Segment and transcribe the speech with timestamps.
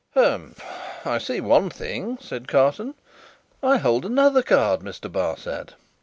[0.15, 0.59] "Humph!
[1.05, 2.95] I see one thing," said Carton.
[3.61, 5.11] "I hold another card, Mr.
[5.11, 5.75] Barsad.